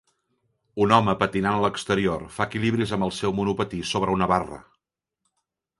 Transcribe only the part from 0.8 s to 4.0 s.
Un home patinant a l'exterior fa equilibris amb el seu monopatí